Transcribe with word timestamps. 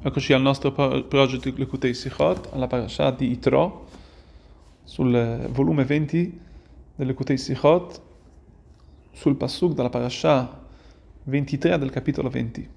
Eccoci 0.00 0.32
al 0.32 0.40
nostro 0.40 0.70
progetto 0.70 1.52
Lekutei 1.56 1.92
Sichot, 1.92 2.50
alla 2.52 2.68
parasha 2.68 3.10
di 3.10 3.32
Itro, 3.32 3.88
sul 4.84 5.48
volume 5.50 5.84
20 5.84 6.40
dell'Ekutei 6.94 7.36
Sichot, 7.36 8.00
sul 9.10 9.34
passuk 9.34 9.74
della 9.74 9.88
parasha 9.88 10.66
23 11.24 11.78
del 11.78 11.90
capitolo 11.90 12.28
20. 12.28 12.68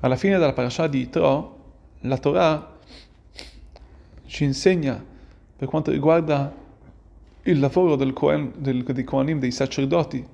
Alla 0.00 0.16
fine 0.16 0.38
della 0.38 0.52
parasha 0.52 0.88
di 0.88 1.02
Itro, 1.02 1.58
la 2.00 2.18
Torah 2.18 2.78
ci 4.26 4.42
insegna 4.42 5.00
per 5.56 5.68
quanto 5.68 5.92
riguarda 5.92 6.52
il 7.42 7.60
lavoro 7.60 7.94
del 7.94 8.12
Kohen, 8.12 8.54
del, 8.56 8.82
dei 8.82 9.04
Kohanim, 9.04 9.38
dei 9.38 9.52
sacerdoti, 9.52 10.26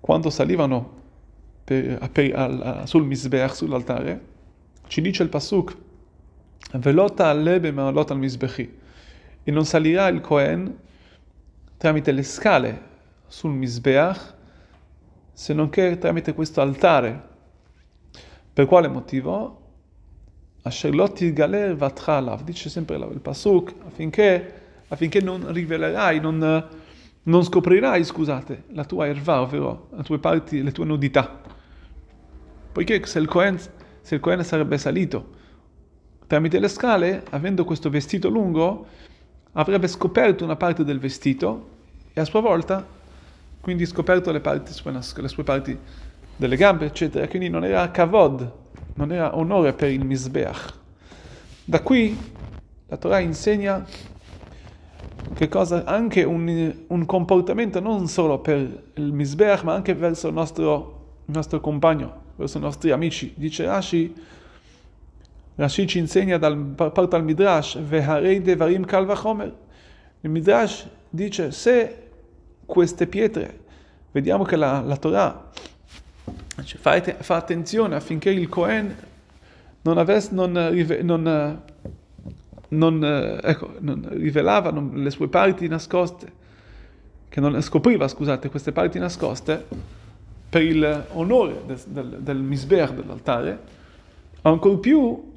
quando 0.00 0.30
salivano 0.30 0.93
per, 1.64 2.10
per, 2.10 2.36
al, 2.36 2.82
sul 2.84 3.04
Mizbeach, 3.04 3.56
sull'altare, 3.56 4.32
ci 4.86 5.00
dice 5.00 5.22
il 5.22 5.30
Pasuk, 5.30 5.76
Velota 6.72 7.26
allebe 7.26 7.72
ma'alot 7.72 8.10
al 8.10 8.18
Mizbechi, 8.18 8.78
e 9.42 9.50
non 9.50 9.64
salirà 9.64 10.08
il 10.08 10.20
Kohen 10.20 10.76
tramite 11.76 12.12
le 12.12 12.22
scale 12.22 12.82
sul 13.26 13.52
Mizbeach, 13.52 14.34
se 15.32 15.52
non 15.52 15.68
che 15.70 15.98
tramite 15.98 16.34
questo 16.34 16.60
altare. 16.60 17.32
Per 18.52 18.66
quale 18.66 18.88
motivo? 18.88 19.60
Asher 20.62 20.94
galer 21.32 21.76
vatralav, 21.76 22.42
dice 22.42 22.68
sempre 22.68 22.96
il 22.96 23.20
Pasuk, 23.20 23.74
affinché, 23.86 24.52
affinché 24.88 25.20
non 25.20 25.52
rivelerai, 25.52 26.20
non, 26.20 26.68
non 27.24 27.42
scoprirai, 27.42 28.02
scusate, 28.04 28.64
la 28.68 28.84
tua 28.84 29.06
erva, 29.06 29.42
ovvero 29.42 29.88
le 29.94 30.02
tue 30.02 30.18
parti, 30.18 30.62
le 30.62 30.72
tue 30.72 30.84
nudità. 30.84 31.40
Poiché 32.74 33.06
se 33.06 33.20
il 33.20 33.28
Cohen, 33.28 33.56
se 34.00 34.16
il 34.16 34.20
Cohen 34.20 34.42
sarebbe 34.42 34.78
salito 34.78 35.42
tramite 36.26 36.58
le 36.58 36.66
scale, 36.66 37.22
avendo 37.30 37.64
questo 37.64 37.88
vestito 37.88 38.28
lungo, 38.28 38.86
avrebbe 39.52 39.86
scoperto 39.86 40.42
una 40.42 40.56
parte 40.56 40.82
del 40.82 40.98
vestito 40.98 41.68
e 42.12 42.20
a 42.20 42.24
sua 42.24 42.40
volta 42.40 42.84
quindi 43.60 43.86
scoperto 43.86 44.32
le, 44.32 44.40
parti, 44.40 44.72
le 44.82 45.28
sue 45.28 45.44
parti 45.44 45.78
delle 46.34 46.56
gambe, 46.56 46.86
eccetera. 46.86 47.28
Quindi 47.28 47.48
non 47.48 47.64
era 47.64 47.88
kavod, 47.92 48.52
non 48.94 49.12
era 49.12 49.36
onore 49.36 49.72
per 49.72 49.90
il 49.90 50.04
Mizbeach. 50.04 50.74
Da 51.64 51.80
qui 51.80 52.18
la 52.88 52.96
Torah 52.96 53.20
insegna 53.20 53.86
che 55.32 55.48
cosa? 55.48 55.84
Anche 55.84 56.24
un, 56.24 56.74
un 56.88 57.06
comportamento 57.06 57.78
non 57.78 58.08
solo 58.08 58.40
per 58.40 58.82
il 58.94 59.12
Mizbeach, 59.12 59.62
ma 59.62 59.74
anche 59.74 59.94
verso 59.94 60.26
il 60.26 60.34
nostro, 60.34 61.20
il 61.26 61.32
nostro 61.32 61.60
compagno, 61.60 62.22
verso 62.36 62.58
i 62.58 62.60
nostri 62.60 62.90
amici. 62.90 63.32
Dice 63.36 63.64
Rashi, 63.64 64.14
Rashi 65.56 65.86
ci 65.86 65.98
insegna 65.98 66.36
dal 66.38 66.56
parte 66.56 67.16
al 67.16 67.24
Midrash, 67.24 67.78
Veharei 67.78 68.40
devarim 68.40 68.84
kal 68.84 69.06
vachomer. 69.06 69.52
Il 70.20 70.30
Midrash 70.30 70.86
dice, 71.10 71.52
se 71.52 72.08
queste 72.64 73.06
pietre, 73.06 73.60
vediamo 74.10 74.44
che 74.44 74.56
la, 74.56 74.80
la 74.80 74.96
Torah 74.96 75.50
cioè, 76.62 76.78
fa, 76.80 77.00
fa, 77.00 77.36
attenzione 77.36 77.94
affinché 77.96 78.30
il 78.30 78.48
Cohen 78.48 78.96
non, 79.82 79.98
avesse, 79.98 80.30
non, 80.32 80.52
non, 81.02 81.62
non, 82.68 83.38
ecco, 83.42 83.74
non 83.80 84.08
rivelava 84.12 84.72
le 84.72 85.10
sue 85.10 85.28
parti 85.28 85.68
nascoste, 85.68 86.32
che 87.28 87.40
non 87.40 87.60
scopriva, 87.60 88.08
scusate, 88.08 88.48
queste 88.48 88.72
parti 88.72 88.98
nascoste, 88.98 89.66
per 90.54 90.62
il 90.62 91.06
onore 91.14 91.62
del, 91.66 91.80
del, 91.88 92.18
del 92.20 92.36
misber 92.36 92.92
dell'altare, 92.92 93.58
ancora 94.42 94.76
più 94.76 95.32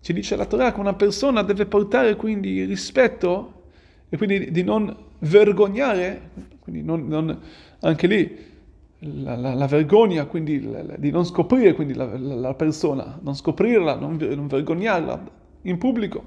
ci 0.00 0.12
dice 0.12 0.36
la 0.36 0.46
Torah 0.46 0.72
che 0.72 0.78
una 0.78 0.94
persona 0.94 1.42
deve 1.42 1.66
portare 1.66 2.14
quindi 2.14 2.62
rispetto 2.62 3.64
e 4.08 4.16
quindi 4.16 4.52
di 4.52 4.62
non 4.62 4.94
vergognare, 5.18 6.30
quindi 6.60 6.84
non, 6.84 7.08
non, 7.08 7.36
anche 7.80 8.06
lì 8.06 8.38
la, 9.00 9.34
la, 9.34 9.54
la 9.54 9.66
vergogna, 9.66 10.26
quindi 10.26 10.62
la, 10.62 10.82
di 10.96 11.10
non 11.10 11.24
scoprire 11.24 11.72
quindi 11.72 11.94
la, 11.94 12.54
persona, 12.54 13.18
non 13.20 13.34
scoprirla, 13.34 13.96
non, 13.96 14.18
non, 14.20 14.46
vergognarla 14.46 15.24
in 15.62 15.78
pubblico, 15.78 16.22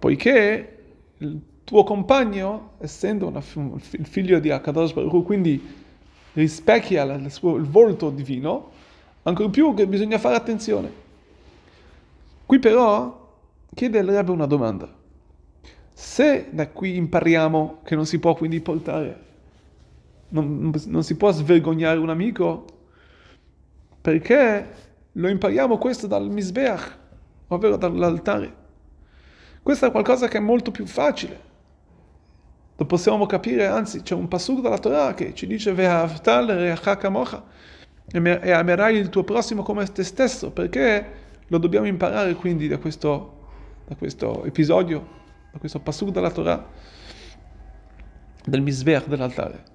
poiché 0.00 0.78
il 1.18 1.40
tuo 1.62 1.84
compagno, 1.84 2.72
essendo 2.80 3.28
una, 3.28 3.40
il 3.40 4.06
figlio 4.06 4.40
di 4.40 4.50
Akadosh 4.50 4.94
Baruch 4.94 5.24
quindi 5.24 5.81
rispecchia 6.34 7.02
il, 7.04 7.30
suo, 7.30 7.56
il 7.56 7.64
volto 7.64 8.10
divino, 8.10 8.70
ancora 9.22 9.48
più 9.48 9.74
che 9.74 9.86
bisogna 9.86 10.18
fare 10.18 10.36
attenzione. 10.36 11.00
Qui 12.46 12.58
però 12.58 13.34
chiede 13.74 13.98
il 13.98 14.10
Rebbe 14.10 14.30
una 14.30 14.46
domanda. 14.46 15.00
Se 15.92 16.48
da 16.50 16.68
qui 16.68 16.96
impariamo 16.96 17.80
che 17.84 17.94
non 17.94 18.06
si 18.06 18.18
può 18.18 18.34
quindi 18.34 18.60
portare, 18.60 19.30
non, 20.28 20.72
non 20.86 21.04
si 21.04 21.16
può 21.16 21.30
svergognare 21.30 21.98
un 21.98 22.10
amico, 22.10 22.64
perché 24.00 24.66
lo 25.12 25.28
impariamo 25.28 25.78
questo 25.78 26.06
dal 26.06 26.28
Misbeach, 26.28 26.98
ovvero 27.48 27.76
dall'altare. 27.76 28.60
Questo 29.62 29.86
è 29.86 29.90
qualcosa 29.90 30.26
che 30.28 30.38
è 30.38 30.40
molto 30.40 30.70
più 30.70 30.86
facile 30.86 31.50
lo 32.82 32.86
possiamo 32.86 33.26
capire, 33.26 33.66
anzi 33.66 34.02
c'è 34.02 34.14
un 34.14 34.26
pasuk 34.26 34.60
della 34.60 34.78
Torah 34.78 35.14
che 35.14 35.34
ci 35.34 35.46
dice 35.46 35.72
Ve'avtal 35.72 36.46
re'acha 36.46 37.08
mocha 37.08 37.44
e 38.10 38.50
amerai 38.50 38.96
il 38.96 39.08
tuo 39.08 39.22
prossimo 39.22 39.62
come 39.62 39.84
te 39.86 40.02
stesso, 40.02 40.50
perché 40.50 41.20
lo 41.46 41.58
dobbiamo 41.58 41.86
imparare 41.86 42.34
quindi 42.34 42.66
da 42.66 42.78
questo, 42.78 43.46
da 43.86 43.94
questo 43.94 44.44
episodio, 44.44 45.06
da 45.52 45.58
questo 45.58 45.78
pasuk 45.78 46.10
della 46.10 46.30
Torah, 46.30 46.66
del 48.44 48.60
misver 48.60 49.04
dell'altare. 49.04 49.70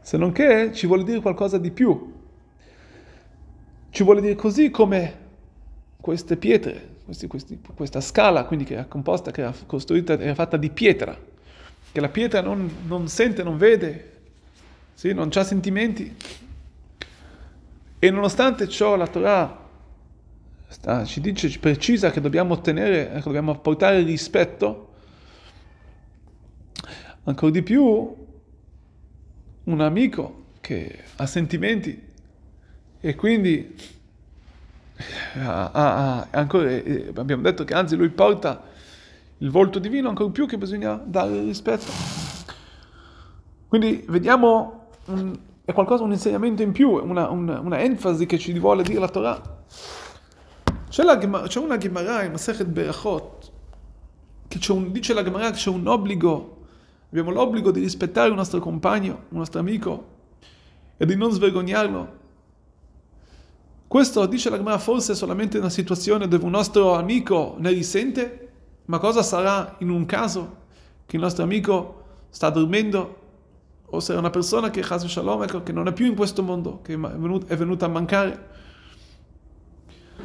Se 0.00 0.16
non 0.16 0.32
che 0.32 0.72
ci 0.72 0.86
vuole 0.86 1.04
dire 1.04 1.20
qualcosa 1.20 1.58
di 1.58 1.70
più. 1.70 2.12
Ci 3.88 4.02
vuole 4.02 4.20
dire 4.20 4.34
così 4.34 4.70
come 4.70 5.22
queste 6.00 6.36
pietre, 6.36 6.96
questi, 7.04 7.28
questi, 7.28 7.60
questa 7.76 8.00
scala, 8.00 8.44
quindi 8.44 8.64
che 8.64 8.74
era 8.74 8.84
composta, 8.86 9.30
che 9.30 9.42
era 9.42 9.54
costruita, 9.66 10.18
era 10.18 10.34
fatta 10.34 10.56
di 10.56 10.68
pietra, 10.68 11.16
che 11.94 12.00
la 12.00 12.08
pietra 12.08 12.40
non, 12.40 12.68
non 12.88 13.06
sente, 13.06 13.44
non 13.44 13.56
vede, 13.56 14.10
sì, 14.94 15.12
non 15.12 15.30
ha 15.32 15.44
sentimenti. 15.44 16.12
E 18.00 18.10
nonostante 18.10 18.68
ciò 18.68 18.96
la 18.96 19.06
Torah 19.06 19.64
sta, 20.66 21.04
ci 21.04 21.20
dice, 21.20 21.48
ci 21.48 21.60
precisa 21.60 22.10
che 22.10 22.20
dobbiamo 22.20 22.54
ottenere, 22.54 23.12
ecco, 23.12 23.26
dobbiamo 23.26 23.56
portare 23.60 24.02
rispetto, 24.02 24.94
ancora 27.22 27.52
di 27.52 27.62
più 27.62 28.16
un 29.62 29.80
amico 29.80 30.46
che 30.60 30.98
ha 31.14 31.26
sentimenti 31.26 32.08
e 32.98 33.14
quindi 33.14 33.76
ha, 35.34 35.70
ha, 35.70 36.26
ancora, 36.32 36.70
abbiamo 36.70 37.42
detto 37.42 37.62
che 37.62 37.74
anzi 37.74 37.94
lui 37.94 38.08
porta 38.08 38.72
il 39.44 39.50
volto 39.50 39.78
divino, 39.78 40.08
ancora 40.08 40.30
più 40.30 40.46
che 40.46 40.56
bisogna 40.56 40.94
dare 41.04 41.42
rispetto. 41.42 41.92
Quindi 43.68 44.02
vediamo, 44.08 44.86
un, 45.06 45.38
è 45.66 45.72
qualcosa, 45.74 46.02
un 46.02 46.12
insegnamento 46.12 46.62
in 46.62 46.72
più, 46.72 46.92
una, 46.92 47.28
una, 47.28 47.60
una 47.60 47.78
enfasi 47.80 48.24
che 48.24 48.38
ci 48.38 48.58
vuole 48.58 48.82
dire 48.82 49.00
la 49.00 49.08
Torah. 49.08 49.64
C'è, 50.88 51.02
la, 51.02 51.18
c'è 51.18 51.58
una 51.58 51.76
Gemara 51.76 52.22
in 52.22 52.30
Masechet 52.30 52.66
Berachot, 52.66 53.52
che 54.48 54.72
un, 54.72 54.90
dice 54.90 55.12
la 55.12 55.22
Gemara 55.22 55.50
che 55.50 55.58
c'è 55.58 55.68
un 55.68 55.86
obbligo, 55.86 56.64
abbiamo 57.10 57.30
l'obbligo 57.30 57.70
di 57.70 57.80
rispettare 57.80 58.28
il 58.28 58.34
nostro 58.34 58.60
compagno, 58.60 59.24
il 59.28 59.36
nostro 59.36 59.60
amico, 59.60 60.06
e 60.96 61.04
di 61.04 61.16
non 61.16 61.30
svergognarlo. 61.30 62.22
Questo, 63.86 64.24
dice 64.24 64.48
la 64.48 64.56
Gemara, 64.56 64.78
forse 64.78 65.14
solamente 65.14 65.58
in 65.58 65.64
una 65.64 65.70
situazione 65.70 66.28
dove 66.28 66.44
un 66.44 66.50
nostro 66.50 66.94
amico 66.94 67.56
ne 67.58 67.70
risente, 67.72 68.43
ma 68.86 68.98
cosa 68.98 69.22
sarà 69.22 69.76
in 69.78 69.90
un 69.90 70.04
caso 70.04 70.62
che 71.06 71.16
il 71.16 71.22
nostro 71.22 71.42
amico 71.42 72.02
sta 72.28 72.50
dormendo 72.50 73.22
o 73.86 74.00
se 74.00 74.14
è 74.14 74.16
una 74.16 74.30
persona 74.30 74.70
che, 74.70 74.82
Shalom, 74.82 75.42
ecco, 75.44 75.62
che 75.62 75.72
non 75.72 75.86
è 75.86 75.92
più 75.92 76.06
in 76.06 76.16
questo 76.16 76.42
mondo, 76.42 76.80
che 76.82 76.94
è 76.94 76.96
venuta, 76.96 77.52
è 77.52 77.56
venuta 77.56 77.86
a 77.86 77.88
mancare? 77.88 78.52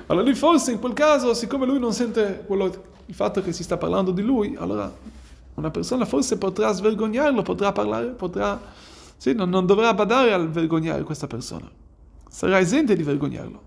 Allora 0.08 0.26
lui 0.26 0.36
forse 0.36 0.72
in 0.72 0.80
quel 0.80 0.94
caso, 0.94 1.34
siccome 1.34 1.66
lui 1.66 1.78
non 1.78 1.94
sente 1.94 2.44
quello, 2.48 2.66
il 3.06 3.14
fatto 3.14 3.42
che 3.42 3.54
si 3.54 3.64
sta 3.64 3.78
parlando 3.78 4.12
di 4.12 4.24
lui, 4.24 4.56
allora 4.58 4.92
una 5.54 5.70
persona 5.70 6.06
forse 6.06 6.38
potrà 6.38 6.72
svergognarlo, 6.72 7.44
potrà 7.44 7.72
parlare, 7.72 8.08
potrà, 8.08 8.60
sì, 9.18 9.34
non, 9.34 9.50
non 9.50 9.66
dovrà 9.66 9.94
badare 9.94 10.34
al 10.34 10.50
vergognare 10.50 11.04
questa 11.04 11.28
persona, 11.28 11.70
sarà 12.28 12.60
esente 12.60 12.96
di 12.96 13.04
vergognarlo. 13.04 13.62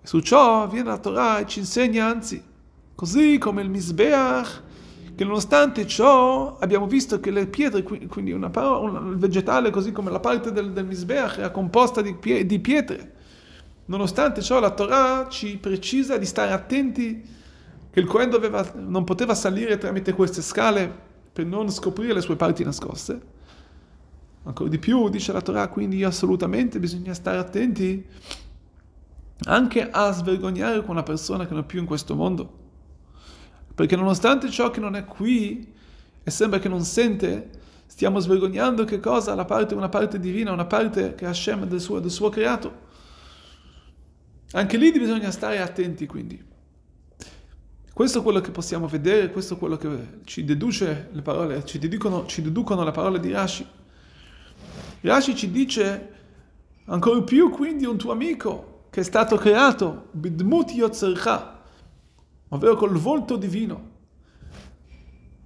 E 0.00 0.06
su 0.06 0.20
ciò 0.20 0.66
viene 0.68 0.88
la 0.88 0.98
Torah 0.98 1.40
e 1.40 1.46
ci 1.46 1.58
insegna 1.58 2.06
anzi 2.06 2.42
Così 2.98 3.38
come 3.38 3.62
il 3.62 3.70
Misbeach, 3.70 4.62
che 5.14 5.22
nonostante 5.22 5.86
ciò 5.86 6.58
abbiamo 6.58 6.88
visto 6.88 7.20
che 7.20 7.30
le 7.30 7.46
pietre, 7.46 7.84
quindi 7.84 8.32
una 8.32 8.50
parola, 8.50 8.98
un 8.98 9.16
vegetale 9.16 9.70
così 9.70 9.92
come 9.92 10.10
la 10.10 10.18
parte 10.18 10.50
del, 10.50 10.72
del 10.72 10.84
Misbeach 10.84 11.38
era 11.38 11.52
composta 11.52 12.02
di, 12.02 12.12
pie, 12.14 12.44
di 12.44 12.58
pietre, 12.58 13.12
nonostante 13.84 14.42
ciò 14.42 14.58
la 14.58 14.72
Torah 14.72 15.28
ci 15.28 15.58
precisa 15.58 16.16
di 16.16 16.26
stare 16.26 16.50
attenti 16.50 17.24
che 17.88 18.00
il 18.00 18.06
Cohen 18.06 18.30
doveva, 18.30 18.68
non 18.74 19.04
poteva 19.04 19.36
salire 19.36 19.78
tramite 19.78 20.12
queste 20.12 20.42
scale 20.42 20.92
per 21.32 21.46
non 21.46 21.70
scoprire 21.70 22.14
le 22.14 22.20
sue 22.20 22.34
parti 22.34 22.64
nascoste. 22.64 23.20
Ancora 24.42 24.68
di 24.68 24.78
più, 24.80 25.08
dice 25.08 25.32
la 25.32 25.40
Torah, 25.40 25.68
quindi 25.68 26.02
assolutamente 26.02 26.80
bisogna 26.80 27.14
stare 27.14 27.38
attenti 27.38 28.04
anche 29.44 29.88
a 29.88 30.10
svergognare 30.10 30.80
con 30.80 30.90
una 30.90 31.04
persona 31.04 31.46
che 31.46 31.52
non 31.52 31.62
è 31.62 31.64
più 31.64 31.78
in 31.78 31.86
questo 31.86 32.16
mondo. 32.16 32.66
Perché 33.78 33.94
nonostante 33.94 34.50
ciò 34.50 34.72
che 34.72 34.80
non 34.80 34.96
è 34.96 35.04
qui 35.04 35.72
e 36.24 36.30
sembra 36.32 36.58
che 36.58 36.68
non 36.68 36.82
sente, 36.82 37.48
stiamo 37.86 38.18
svergognando 38.18 38.82
che 38.82 38.98
cosa? 38.98 39.36
La 39.36 39.44
parte, 39.44 39.76
una 39.76 39.88
parte 39.88 40.18
divina, 40.18 40.50
una 40.50 40.64
parte 40.64 41.14
che 41.14 41.26
Hashem 41.26 41.64
del 41.64 41.80
suo, 41.80 42.00
del 42.00 42.10
suo 42.10 42.28
creato. 42.28 42.72
Anche 44.50 44.76
lì 44.76 44.90
bisogna 44.90 45.30
stare 45.30 45.60
attenti 45.60 46.06
quindi. 46.06 46.44
Questo 47.92 48.18
è 48.18 48.22
quello 48.22 48.40
che 48.40 48.50
possiamo 48.50 48.88
vedere, 48.88 49.30
questo 49.30 49.54
è 49.54 49.58
quello 49.58 49.76
che 49.76 49.88
ci 50.24 50.42
deduce 50.42 51.10
le 51.12 51.22
parole, 51.22 51.64
ci 51.64 51.78
deducono, 51.78 52.26
ci 52.26 52.42
deducono 52.42 52.82
le 52.82 52.90
parole 52.90 53.20
di 53.20 53.30
Rashi. 53.30 53.64
Rashi 55.02 55.36
ci 55.36 55.52
dice 55.52 56.14
ancora 56.86 57.22
più 57.22 57.48
quindi 57.50 57.84
un 57.84 57.96
tuo 57.96 58.10
amico 58.10 58.86
che 58.90 59.02
è 59.02 59.04
stato 59.04 59.36
creato, 59.36 60.08
bidmut 60.10 60.72
yotzercha, 60.72 61.57
ovvero 62.48 62.76
col 62.76 62.96
volto 62.96 63.36
divino. 63.36 63.96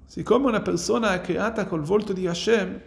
Siccome 0.05 0.47
una 0.47 0.61
persona 0.61 1.15
è 1.15 1.21
creata 1.21 1.67
col 1.67 1.81
volto 1.81 2.13
di 2.13 2.27
Hashem, 2.27 2.81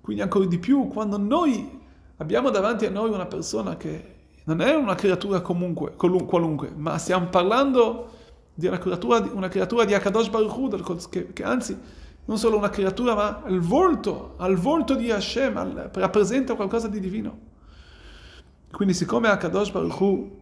quindi 0.00 0.22
ancora 0.22 0.46
di 0.46 0.58
più, 0.58 0.88
quando 0.88 1.18
noi 1.18 1.80
abbiamo 2.16 2.50
davanti 2.50 2.86
a 2.86 2.90
noi 2.90 3.10
una 3.10 3.26
persona 3.26 3.76
che 3.76 4.12
non 4.44 4.60
è 4.60 4.74
una 4.74 4.94
creatura 4.94 5.40
comunque, 5.40 5.94
qualunque, 5.96 6.72
ma 6.74 6.98
stiamo 6.98 7.26
parlando 7.26 8.10
di 8.54 8.66
una 8.66 8.78
creatura, 8.78 9.18
una 9.32 9.48
creatura 9.48 9.84
di 9.84 9.94
Akadosh 9.94 10.28
Baruch 10.28 10.56
Hu, 10.56 11.08
che, 11.08 11.32
che, 11.32 11.42
anzi 11.42 11.76
non 12.26 12.38
solo 12.38 12.56
una 12.56 12.70
creatura, 12.70 13.14
ma 13.14 13.42
il 13.48 13.60
volto, 13.60 14.34
al 14.36 14.56
volto 14.56 14.94
di 14.94 15.10
Hashem, 15.10 15.56
al, 15.56 15.90
rappresenta 15.92 16.54
qualcosa 16.54 16.88
di 16.88 17.00
divino. 17.00 17.38
Quindi 18.70 18.94
siccome 18.94 19.28
Akadosh 19.28 19.70
Baruch 19.70 20.00
Hu, 20.00 20.40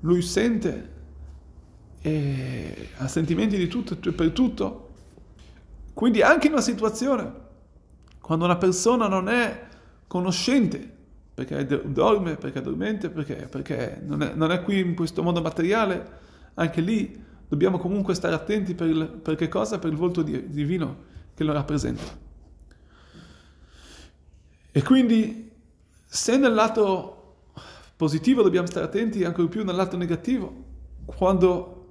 lui 0.00 0.22
sente 0.22 0.90
e 2.02 2.88
ha 2.96 3.06
sentimenti 3.06 3.56
di 3.56 3.68
tutto 3.68 3.96
e 4.08 4.12
per 4.12 4.30
tutto, 4.30 4.90
quindi 5.94 6.20
anche 6.20 6.48
in 6.48 6.52
una 6.52 6.62
situazione, 6.62 7.32
quando 8.20 8.44
una 8.44 8.56
persona 8.56 9.06
non 9.06 9.28
è 9.28 9.66
conoscente, 10.06 10.90
perché 11.34 11.64
dorme, 11.84 12.36
perché 12.36 12.58
è 12.58 12.62
dormente, 12.62 13.08
perché, 13.08 13.46
perché 13.48 14.00
non, 14.04 14.22
è, 14.22 14.32
non, 14.34 14.50
è, 14.50 14.62
qui 14.62 14.80
in 14.80 14.94
questo 14.94 15.22
mondo 15.22 15.40
materiale, 15.40 16.20
anche 16.54 16.80
lì 16.80 17.24
dobbiamo 17.48 17.78
comunque 17.78 18.14
stare 18.14 18.34
attenti 18.34 18.74
per, 18.74 18.88
il, 18.88 19.06
per 19.06 19.36
che 19.36 19.48
cosa? 19.48 19.78
Per 19.78 19.90
il 19.90 19.96
volto 19.96 20.22
di, 20.22 20.48
divino 20.48 21.10
che 21.34 21.44
lo 21.44 21.52
rappresenta. 21.52 22.02
E 24.72 24.82
quindi 24.82 25.50
se 26.04 26.36
nel 26.36 26.52
lato 26.52 27.36
positivo 27.96 28.42
dobbiamo 28.42 28.66
stare 28.66 28.86
attenti, 28.86 29.24
ancora 29.24 29.48
più 29.48 29.64
nel 29.64 29.76
lato 29.76 29.96
negativo, 29.96 30.64
quando 31.04 31.81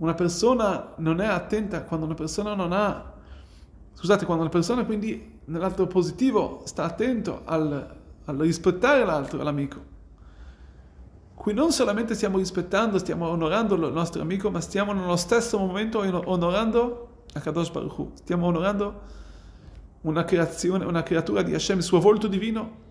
una 0.00 0.14
persona 0.14 0.94
non 0.96 1.20
è 1.20 1.26
attenta, 1.26 1.82
quando 1.84 2.06
una 2.06 2.14
persona 2.14 2.54
non 2.54 2.72
ha, 2.72 3.12
scusate, 3.92 4.24
quando 4.24 4.42
una 4.42 4.52
persona 4.52 4.84
quindi 4.84 5.40
nell'altro 5.44 5.86
positivo 5.86 6.62
sta 6.64 6.84
attento 6.84 7.42
al, 7.44 7.96
al 8.24 8.36
rispettare 8.36 9.04
l'altro, 9.04 9.42
l'amico. 9.42 9.88
Qui 11.34 11.52
non 11.52 11.70
solamente 11.72 12.14
stiamo 12.14 12.38
rispettando, 12.38 12.98
stiamo 12.98 13.28
onorando 13.28 13.74
il 13.74 13.92
nostro 13.92 14.20
amico, 14.22 14.50
ma 14.50 14.60
stiamo 14.60 14.92
nello 14.92 15.16
stesso 15.16 15.58
momento 15.58 15.98
onorando 15.98 17.24
Akadosh 17.32 17.70
Baruch 17.70 17.98
Hu. 17.98 18.10
Stiamo 18.14 18.46
onorando 18.46 19.00
una 20.02 20.24
creazione, 20.24 20.84
una 20.84 21.02
creatura 21.02 21.42
di 21.42 21.52
Hashem, 21.52 21.78
il 21.78 21.82
suo 21.82 22.00
volto 22.00 22.26
divino. 22.26 22.88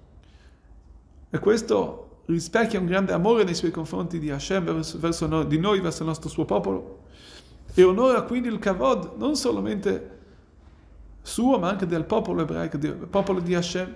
E 1.30 1.38
questo 1.38 2.09
rispecchia 2.32 2.80
un 2.80 2.86
grande 2.86 3.12
amore 3.12 3.44
nei 3.44 3.56
suoi 3.56 3.72
confronti 3.72 4.20
di 4.20 4.30
Hashem 4.30 4.64
verso, 4.64 5.00
verso 5.00 5.28
noi, 5.28 5.48
di 5.48 5.58
noi, 5.58 5.80
verso 5.82 6.04
il 6.04 6.08
nostro 6.08 6.30
suo 6.30 6.46
popolo, 6.46 7.00
e 7.74 7.84
onora 7.84 8.22
quindi 8.24 8.48
il 8.48 8.60
Kavod 8.60 9.14
non 9.18 9.36
solamente 9.36 10.18
suo, 11.22 11.60
ma 11.60 11.70
anche 11.70 11.86
del 11.86 12.06
popolo 12.06 12.42
ebraico, 12.42 12.78
del 12.78 12.94
popolo 12.94 13.40
di 13.40 13.56
Hashem. 13.56 13.96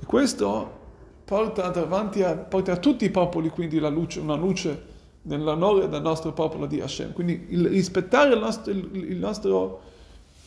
E 0.00 0.06
questo 0.06 0.76
porta 1.24 1.68
davanti 1.68 2.22
a, 2.22 2.34
porta 2.34 2.72
a 2.72 2.76
tutti 2.76 3.04
i 3.04 3.10
popoli 3.10 3.50
quindi 3.50 3.78
luce, 3.78 4.20
una 4.20 4.34
luce 4.34 4.96
nell'onore 5.22 5.88
del 5.88 6.00
nostro 6.00 6.32
popolo 6.32 6.66
di 6.66 6.80
Hashem. 6.80 7.12
Quindi 7.12 7.48
il 7.50 7.68
rispettare 7.68 8.32
il 8.32 8.40
nostro, 8.40 8.72
il, 8.72 8.90
il 8.92 9.18
nostro 9.18 9.82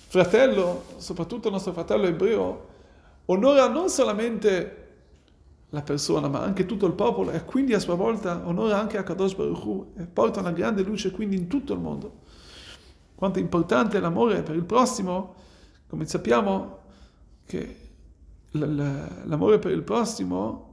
fratello, 0.07 0.83
soprattutto 0.97 1.47
il 1.47 1.53
nostro 1.53 1.73
fratello 1.73 2.07
ebreo, 2.07 2.67
onora 3.25 3.67
non 3.67 3.89
solamente 3.89 4.80
la 5.73 5.81
persona, 5.81 6.27
ma 6.27 6.41
anche 6.41 6.65
tutto 6.65 6.85
il 6.85 6.93
popolo 6.93 7.31
e 7.31 7.43
quindi 7.45 7.73
a 7.73 7.79
sua 7.79 7.95
volta 7.95 8.41
onora 8.45 8.79
anche 8.79 8.97
a 8.97 9.03
Kadosh 9.03 9.35
Baruch 9.35 9.65
Hu 9.65 9.93
e 9.97 10.03
porta 10.05 10.41
una 10.41 10.51
grande 10.51 10.83
luce 10.83 11.11
quindi 11.11 11.37
in 11.37 11.47
tutto 11.47 11.73
il 11.73 11.79
mondo. 11.79 12.19
Quanto 13.15 13.39
è 13.39 13.41
importante 13.41 13.99
l'amore 13.99 14.43
per 14.43 14.55
il 14.55 14.65
prossimo, 14.65 15.35
come 15.87 16.05
sappiamo 16.05 16.79
che 17.45 17.77
l'amore 18.51 19.59
per 19.59 19.71
il 19.71 19.83
prossimo, 19.83 20.69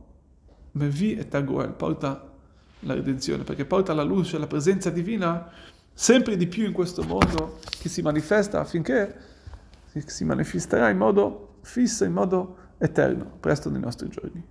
Mevi 0.72 1.16
e 1.16 1.28
Tagoel, 1.28 1.72
porta 1.72 2.32
la 2.80 2.94
redenzione, 2.94 3.44
perché 3.44 3.64
porta 3.64 3.94
la 3.94 4.02
luce, 4.02 4.38
la 4.38 4.46
presenza 4.46 4.90
divina 4.90 5.50
sempre 5.92 6.36
di 6.36 6.46
più 6.46 6.64
in 6.64 6.72
questo 6.72 7.02
mondo 7.02 7.58
che 7.68 7.88
si 7.88 8.02
manifesta 8.02 8.60
affinché 8.60 9.16
si 10.06 10.24
manifesterà 10.24 10.88
in 10.88 10.96
modo 10.96 11.56
fisso, 11.62 12.04
in 12.04 12.12
modo 12.12 12.56
eterno, 12.78 13.36
presto 13.40 13.70
nei 13.70 13.80
nostri 13.80 14.08
giorni. 14.08 14.44